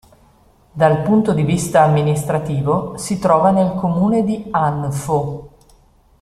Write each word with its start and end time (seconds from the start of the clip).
Dal 0.71 1.03
punto 1.03 1.31
di 1.31 1.43
vista 1.43 1.83
amministrativo 1.83 2.97
si 2.97 3.19
trova 3.19 3.51
nel 3.51 3.75
comune 3.75 4.23
di 4.23 4.43
Anfo. 4.49 5.51